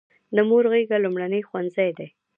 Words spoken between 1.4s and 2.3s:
ښوونځی دی.